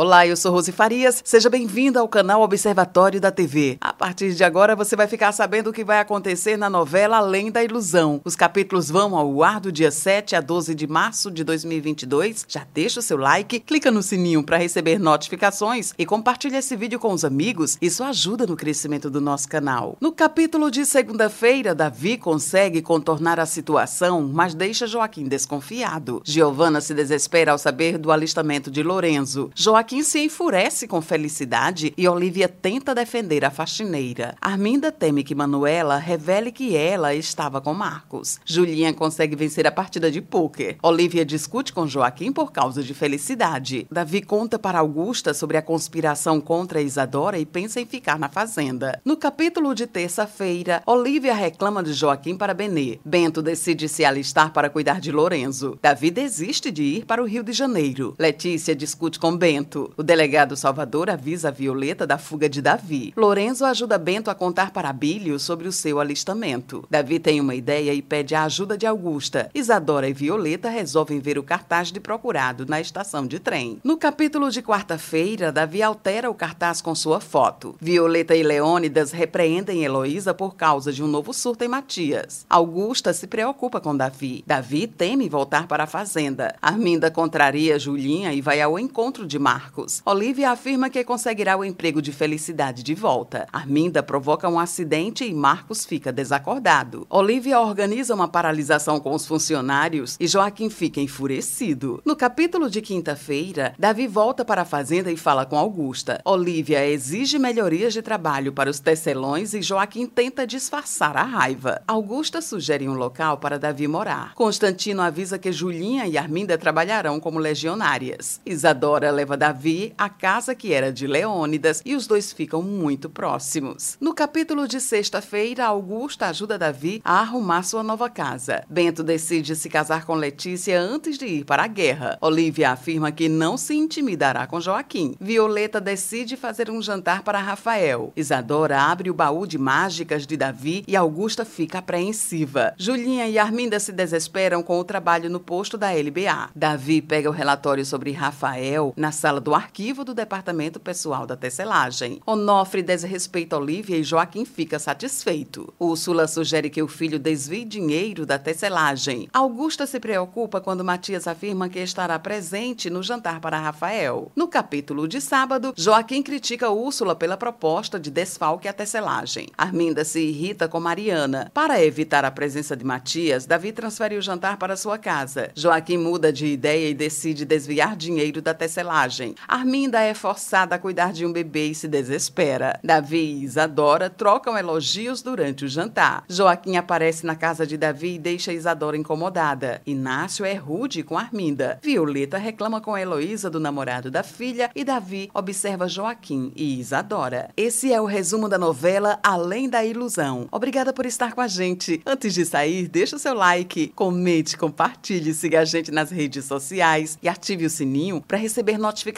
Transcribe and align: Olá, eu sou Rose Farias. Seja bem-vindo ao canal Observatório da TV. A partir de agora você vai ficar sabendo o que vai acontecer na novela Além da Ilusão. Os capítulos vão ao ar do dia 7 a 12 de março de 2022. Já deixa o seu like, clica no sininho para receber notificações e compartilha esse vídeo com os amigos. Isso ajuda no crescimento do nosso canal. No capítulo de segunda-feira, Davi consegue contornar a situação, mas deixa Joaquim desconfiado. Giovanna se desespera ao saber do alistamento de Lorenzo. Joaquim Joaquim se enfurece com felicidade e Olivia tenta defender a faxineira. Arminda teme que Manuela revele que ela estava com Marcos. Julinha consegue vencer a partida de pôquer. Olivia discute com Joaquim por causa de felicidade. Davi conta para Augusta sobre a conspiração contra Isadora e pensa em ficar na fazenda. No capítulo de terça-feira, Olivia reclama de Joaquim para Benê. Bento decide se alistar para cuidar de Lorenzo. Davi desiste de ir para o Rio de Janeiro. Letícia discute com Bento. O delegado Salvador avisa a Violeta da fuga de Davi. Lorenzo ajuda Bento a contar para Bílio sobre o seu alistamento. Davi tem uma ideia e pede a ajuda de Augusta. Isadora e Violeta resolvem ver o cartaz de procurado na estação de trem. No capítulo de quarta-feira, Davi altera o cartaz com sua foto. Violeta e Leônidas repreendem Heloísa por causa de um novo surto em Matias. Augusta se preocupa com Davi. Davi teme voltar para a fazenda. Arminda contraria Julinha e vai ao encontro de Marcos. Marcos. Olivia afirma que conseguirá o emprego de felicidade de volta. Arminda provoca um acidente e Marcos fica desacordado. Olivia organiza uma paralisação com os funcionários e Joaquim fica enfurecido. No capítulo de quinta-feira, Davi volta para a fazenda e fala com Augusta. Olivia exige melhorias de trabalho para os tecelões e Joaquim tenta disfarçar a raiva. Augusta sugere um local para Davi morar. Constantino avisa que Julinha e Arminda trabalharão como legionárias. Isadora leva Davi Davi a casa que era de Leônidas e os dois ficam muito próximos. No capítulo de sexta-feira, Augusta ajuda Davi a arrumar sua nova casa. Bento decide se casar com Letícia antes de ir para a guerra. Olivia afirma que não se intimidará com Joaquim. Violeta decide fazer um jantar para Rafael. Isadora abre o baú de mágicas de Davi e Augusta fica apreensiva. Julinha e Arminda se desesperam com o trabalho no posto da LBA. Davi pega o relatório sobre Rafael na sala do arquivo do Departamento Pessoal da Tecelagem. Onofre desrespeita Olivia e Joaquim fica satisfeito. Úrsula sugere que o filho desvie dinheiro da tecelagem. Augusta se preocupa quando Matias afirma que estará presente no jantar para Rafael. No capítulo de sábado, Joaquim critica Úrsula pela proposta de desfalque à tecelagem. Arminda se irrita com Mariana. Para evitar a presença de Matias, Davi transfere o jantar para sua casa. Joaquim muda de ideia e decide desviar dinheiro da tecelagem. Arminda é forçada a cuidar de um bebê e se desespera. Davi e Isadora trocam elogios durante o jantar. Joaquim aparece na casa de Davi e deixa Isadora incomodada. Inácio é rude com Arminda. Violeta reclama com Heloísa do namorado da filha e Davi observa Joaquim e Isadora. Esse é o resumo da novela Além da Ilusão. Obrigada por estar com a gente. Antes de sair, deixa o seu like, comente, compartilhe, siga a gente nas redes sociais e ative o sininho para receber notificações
Olá, 0.00 0.24
eu 0.24 0.36
sou 0.36 0.52
Rose 0.52 0.70
Farias. 0.70 1.20
Seja 1.24 1.50
bem-vindo 1.50 1.98
ao 1.98 2.06
canal 2.06 2.40
Observatório 2.42 3.20
da 3.20 3.32
TV. 3.32 3.78
A 3.80 3.92
partir 3.92 4.32
de 4.32 4.44
agora 4.44 4.76
você 4.76 4.94
vai 4.94 5.08
ficar 5.08 5.32
sabendo 5.32 5.70
o 5.70 5.72
que 5.72 5.82
vai 5.82 5.98
acontecer 5.98 6.56
na 6.56 6.70
novela 6.70 7.16
Além 7.16 7.50
da 7.50 7.64
Ilusão. 7.64 8.20
Os 8.24 8.36
capítulos 8.36 8.88
vão 8.88 9.16
ao 9.16 9.42
ar 9.42 9.58
do 9.58 9.72
dia 9.72 9.90
7 9.90 10.36
a 10.36 10.40
12 10.40 10.72
de 10.72 10.86
março 10.86 11.32
de 11.32 11.42
2022. 11.42 12.46
Já 12.46 12.64
deixa 12.72 13.00
o 13.00 13.02
seu 13.02 13.16
like, 13.16 13.58
clica 13.58 13.90
no 13.90 14.00
sininho 14.00 14.44
para 14.44 14.56
receber 14.56 15.00
notificações 15.00 15.92
e 15.98 16.06
compartilha 16.06 16.58
esse 16.58 16.76
vídeo 16.76 17.00
com 17.00 17.12
os 17.12 17.24
amigos. 17.24 17.76
Isso 17.82 18.04
ajuda 18.04 18.46
no 18.46 18.54
crescimento 18.54 19.10
do 19.10 19.20
nosso 19.20 19.48
canal. 19.48 19.96
No 20.00 20.12
capítulo 20.12 20.70
de 20.70 20.86
segunda-feira, 20.86 21.74
Davi 21.74 22.16
consegue 22.16 22.82
contornar 22.82 23.40
a 23.40 23.46
situação, 23.46 24.30
mas 24.32 24.54
deixa 24.54 24.86
Joaquim 24.86 25.26
desconfiado. 25.26 26.22
Giovanna 26.24 26.80
se 26.80 26.94
desespera 26.94 27.50
ao 27.50 27.58
saber 27.58 27.98
do 27.98 28.12
alistamento 28.12 28.70
de 28.70 28.84
Lorenzo. 28.84 29.50
Joaquim 29.56 29.87
Joaquim 29.88 30.02
se 30.02 30.22
enfurece 30.22 30.86
com 30.86 31.00
felicidade 31.00 31.94
e 31.96 32.06
Olivia 32.06 32.46
tenta 32.46 32.94
defender 32.94 33.42
a 33.42 33.50
faxineira. 33.50 34.34
Arminda 34.38 34.92
teme 34.92 35.24
que 35.24 35.34
Manuela 35.34 35.96
revele 35.96 36.52
que 36.52 36.76
ela 36.76 37.14
estava 37.14 37.58
com 37.58 37.72
Marcos. 37.72 38.38
Julinha 38.44 38.92
consegue 38.92 39.34
vencer 39.34 39.66
a 39.66 39.72
partida 39.72 40.10
de 40.10 40.20
pôquer. 40.20 40.76
Olivia 40.82 41.24
discute 41.24 41.72
com 41.72 41.86
Joaquim 41.86 42.34
por 42.34 42.52
causa 42.52 42.82
de 42.82 42.92
felicidade. 42.92 43.86
Davi 43.90 44.20
conta 44.20 44.58
para 44.58 44.78
Augusta 44.78 45.32
sobre 45.32 45.56
a 45.56 45.62
conspiração 45.62 46.38
contra 46.38 46.82
Isadora 46.82 47.38
e 47.38 47.46
pensa 47.46 47.80
em 47.80 47.86
ficar 47.86 48.18
na 48.18 48.28
fazenda. 48.28 49.00
No 49.02 49.16
capítulo 49.16 49.74
de 49.74 49.86
terça-feira, 49.86 50.82
Olivia 50.84 51.32
reclama 51.32 51.82
de 51.82 51.94
Joaquim 51.94 52.36
para 52.36 52.52
Benê. 52.52 52.98
Bento 53.02 53.40
decide 53.40 53.88
se 53.88 54.04
alistar 54.04 54.52
para 54.52 54.68
cuidar 54.68 55.00
de 55.00 55.10
Lorenzo. 55.10 55.78
Davi 55.80 56.10
desiste 56.10 56.70
de 56.70 56.82
ir 56.82 57.06
para 57.06 57.22
o 57.22 57.26
Rio 57.26 57.42
de 57.42 57.52
Janeiro. 57.54 58.14
Letícia 58.18 58.76
discute 58.76 59.18
com 59.18 59.34
Bento. 59.34 59.77
O 59.96 60.02
delegado 60.02 60.56
Salvador 60.56 61.10
avisa 61.10 61.48
a 61.48 61.52
Violeta 61.52 62.06
da 62.06 62.18
fuga 62.18 62.48
de 62.48 62.60
Davi. 62.60 63.12
Lorenzo 63.16 63.64
ajuda 63.64 63.98
Bento 63.98 64.30
a 64.30 64.34
contar 64.34 64.70
para 64.70 64.92
Bílio 64.92 65.38
sobre 65.38 65.68
o 65.68 65.72
seu 65.72 66.00
alistamento. 66.00 66.84
Davi 66.90 67.18
tem 67.18 67.40
uma 67.40 67.54
ideia 67.54 67.94
e 67.94 68.02
pede 68.02 68.34
a 68.34 68.44
ajuda 68.44 68.76
de 68.76 68.86
Augusta. 68.86 69.50
Isadora 69.54 70.08
e 70.08 70.12
Violeta 70.12 70.68
resolvem 70.68 71.20
ver 71.20 71.38
o 71.38 71.42
cartaz 71.42 71.92
de 71.92 72.00
procurado 72.00 72.66
na 72.66 72.80
estação 72.80 73.26
de 73.26 73.38
trem. 73.38 73.78
No 73.84 73.96
capítulo 73.96 74.50
de 74.50 74.62
quarta-feira, 74.62 75.52
Davi 75.52 75.82
altera 75.82 76.30
o 76.30 76.34
cartaz 76.34 76.80
com 76.80 76.94
sua 76.94 77.20
foto. 77.20 77.76
Violeta 77.80 78.34
e 78.34 78.42
Leônidas 78.42 79.12
repreendem 79.12 79.84
Heloísa 79.84 80.34
por 80.34 80.56
causa 80.56 80.92
de 80.92 81.02
um 81.02 81.06
novo 81.06 81.32
surto 81.32 81.64
em 81.64 81.68
Matias. 81.68 82.44
Augusta 82.48 83.12
se 83.12 83.26
preocupa 83.26 83.80
com 83.80 83.96
Davi. 83.96 84.42
Davi 84.46 84.86
teme 84.86 85.28
voltar 85.28 85.66
para 85.66 85.84
a 85.84 85.86
fazenda. 85.86 86.54
Arminda 86.60 87.10
contraria 87.10 87.78
Julinha 87.78 88.32
e 88.32 88.40
vai 88.40 88.60
ao 88.60 88.78
encontro 88.78 89.26
de 89.26 89.38
Marcos. 89.38 89.67
Marcos. 89.68 90.02
Olivia 90.04 90.50
afirma 90.50 90.88
que 90.88 91.04
conseguirá 91.04 91.56
o 91.56 91.64
emprego 91.64 92.00
de 92.00 92.10
felicidade 92.10 92.82
de 92.82 92.94
volta. 92.94 93.46
Arminda 93.52 94.02
provoca 94.02 94.48
um 94.48 94.58
acidente 94.58 95.24
e 95.24 95.34
Marcos 95.34 95.84
fica 95.84 96.10
desacordado. 96.10 97.06
Olivia 97.10 97.60
organiza 97.60 98.14
uma 98.14 98.26
paralisação 98.26 98.98
com 98.98 99.14
os 99.14 99.26
funcionários 99.26 100.16
e 100.18 100.26
Joaquim 100.26 100.70
fica 100.70 101.00
enfurecido. 101.00 102.00
No 102.04 102.16
capítulo 102.16 102.70
de 102.70 102.80
quinta-feira, 102.80 103.74
Davi 103.78 104.06
volta 104.06 104.44
para 104.44 104.62
a 104.62 104.64
fazenda 104.64 105.12
e 105.12 105.16
fala 105.16 105.44
com 105.44 105.58
Augusta. 105.58 106.20
Olivia 106.24 106.86
exige 106.86 107.38
melhorias 107.38 107.92
de 107.92 108.00
trabalho 108.00 108.52
para 108.52 108.70
os 108.70 108.80
tecelões 108.80 109.52
e 109.52 109.60
Joaquim 109.60 110.06
tenta 110.06 110.46
disfarçar 110.46 111.16
a 111.16 111.22
raiva. 111.22 111.82
Augusta 111.86 112.40
sugere 112.40 112.88
um 112.88 112.94
local 112.94 113.36
para 113.36 113.58
Davi 113.58 113.86
morar. 113.86 114.32
Constantino 114.34 115.02
avisa 115.02 115.38
que 115.38 115.52
Julinha 115.52 116.06
e 116.06 116.16
Arminda 116.16 116.56
trabalharão 116.56 117.20
como 117.20 117.38
legionárias. 117.38 118.40
Isadora 118.46 119.10
leva 119.10 119.36
Davi 119.36 119.57
Davi 119.58 119.92
a 119.98 120.08
casa 120.08 120.54
que 120.54 120.72
era 120.72 120.92
de 120.92 121.04
Leônidas 121.04 121.82
e 121.84 121.96
os 121.96 122.06
dois 122.06 122.32
ficam 122.32 122.62
muito 122.62 123.10
próximos. 123.10 123.96
No 124.00 124.14
capítulo 124.14 124.68
de 124.68 124.80
sexta-feira, 124.80 125.66
Augusta 125.66 126.26
ajuda 126.26 126.56
Davi 126.56 127.02
a 127.04 127.18
arrumar 127.18 127.64
sua 127.64 127.82
nova 127.82 128.08
casa. 128.08 128.62
Bento 128.70 129.02
decide 129.02 129.56
se 129.56 129.68
casar 129.68 130.04
com 130.04 130.14
Letícia 130.14 130.80
antes 130.80 131.18
de 131.18 131.26
ir 131.26 131.44
para 131.44 131.64
a 131.64 131.66
guerra. 131.66 132.16
Olivia 132.20 132.70
afirma 132.70 133.10
que 133.10 133.28
não 133.28 133.56
se 133.56 133.74
intimidará 133.74 134.46
com 134.46 134.60
Joaquim. 134.60 135.16
Violeta 135.20 135.80
decide 135.80 136.36
fazer 136.36 136.70
um 136.70 136.80
jantar 136.80 137.24
para 137.24 137.40
Rafael. 137.40 138.12
Isadora 138.14 138.80
abre 138.80 139.10
o 139.10 139.14
baú 139.14 139.44
de 139.44 139.58
mágicas 139.58 140.24
de 140.24 140.36
Davi 140.36 140.84
e 140.86 140.94
Augusta 140.94 141.44
fica 141.44 141.78
apreensiva. 141.78 142.74
Julinha 142.78 143.26
e 143.26 143.40
Arminda 143.40 143.80
se 143.80 143.90
desesperam 143.90 144.62
com 144.62 144.78
o 144.78 144.84
trabalho 144.84 145.28
no 145.28 145.40
posto 145.40 145.76
da 145.76 145.90
LBA. 145.90 146.50
Davi 146.54 147.02
pega 147.02 147.28
o 147.28 147.32
relatório 147.32 147.84
sobre 147.84 148.12
Rafael 148.12 148.94
na 148.96 149.10
sala 149.10 149.37
do 149.40 149.54
arquivo 149.54 150.04
do 150.04 150.14
Departamento 150.14 150.80
Pessoal 150.80 151.26
da 151.26 151.36
Tecelagem. 151.36 152.20
Onofre 152.26 152.82
desrespeita 152.82 153.56
Olivia 153.56 153.96
e 153.96 154.02
Joaquim 154.02 154.44
fica 154.44 154.78
satisfeito. 154.78 155.72
Úrsula 155.78 156.26
sugere 156.26 156.70
que 156.70 156.82
o 156.82 156.88
filho 156.88 157.18
desvie 157.18 157.64
dinheiro 157.64 158.24
da 158.24 158.38
tecelagem. 158.38 159.28
Augusta 159.32 159.86
se 159.86 160.00
preocupa 160.00 160.60
quando 160.60 160.84
Matias 160.84 161.26
afirma 161.26 161.68
que 161.68 161.78
estará 161.78 162.18
presente 162.18 162.90
no 162.90 163.02
jantar 163.02 163.40
para 163.40 163.58
Rafael. 163.60 164.30
No 164.34 164.48
capítulo 164.48 165.06
de 165.06 165.20
sábado, 165.20 165.72
Joaquim 165.76 166.22
critica 166.22 166.70
Úrsula 166.70 167.14
pela 167.14 167.36
proposta 167.36 167.98
de 167.98 168.10
desfalque 168.10 168.68
à 168.68 168.72
tecelagem. 168.72 169.48
Arminda 169.56 170.04
se 170.04 170.20
irrita 170.20 170.68
com 170.68 170.80
Mariana. 170.80 171.50
Para 171.52 171.82
evitar 171.84 172.24
a 172.24 172.30
presença 172.30 172.76
de 172.76 172.84
Matias, 172.84 173.46
Davi 173.46 173.72
transfere 173.72 174.16
o 174.16 174.22
jantar 174.22 174.56
para 174.56 174.76
sua 174.76 174.98
casa. 174.98 175.50
Joaquim 175.54 175.98
muda 175.98 176.32
de 176.32 176.46
ideia 176.46 176.88
e 176.88 176.94
decide 176.94 177.44
desviar 177.44 177.96
dinheiro 177.96 178.40
da 178.40 178.54
tecelagem. 178.54 179.27
Arminda 179.46 180.00
é 180.00 180.14
forçada 180.14 180.74
a 180.74 180.78
cuidar 180.78 181.12
de 181.12 181.26
um 181.26 181.32
bebê 181.32 181.68
e 181.68 181.74
se 181.74 181.86
desespera. 181.86 182.80
Davi 182.82 183.18
e 183.18 183.44
Isadora 183.44 184.08
trocam 184.08 184.56
elogios 184.56 185.22
durante 185.22 185.64
o 185.64 185.68
jantar. 185.68 186.24
Joaquim 186.28 186.76
aparece 186.76 187.26
na 187.26 187.36
casa 187.36 187.66
de 187.66 187.76
Davi 187.76 188.14
e 188.14 188.18
deixa 188.18 188.52
Isadora 188.52 188.96
incomodada. 188.96 189.82
Inácio 189.86 190.44
é 190.44 190.54
rude 190.54 191.02
com 191.02 191.18
Arminda. 191.18 191.78
Violeta 191.82 192.38
reclama 192.38 192.80
com 192.80 192.96
Heloísa 192.96 193.50
do 193.50 193.60
namorado 193.60 194.10
da 194.10 194.22
filha 194.22 194.70
e 194.74 194.84
Davi 194.84 195.30
observa 195.34 195.88
Joaquim 195.88 196.52
e 196.56 196.80
Isadora. 196.80 197.50
Esse 197.56 197.92
é 197.92 198.00
o 198.00 198.06
resumo 198.06 198.48
da 198.48 198.58
novela 198.58 199.18
Além 199.22 199.68
da 199.68 199.84
Ilusão. 199.84 200.48
Obrigada 200.50 200.92
por 200.92 201.04
estar 201.04 201.34
com 201.34 201.40
a 201.40 201.48
gente. 201.48 202.00
Antes 202.06 202.34
de 202.34 202.44
sair, 202.44 202.88
deixa 202.88 203.16
o 203.16 203.18
seu 203.18 203.34
like, 203.34 203.88
comente, 203.94 204.56
compartilhe, 204.56 205.34
siga 205.34 205.60
a 205.60 205.64
gente 205.64 205.90
nas 205.90 206.10
redes 206.10 206.44
sociais 206.44 207.18
e 207.22 207.28
ative 207.28 207.66
o 207.66 207.70
sininho 207.70 208.22
para 208.26 208.38
receber 208.38 208.78
notificações 208.78 209.17